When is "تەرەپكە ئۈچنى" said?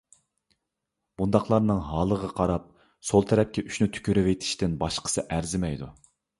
3.35-3.91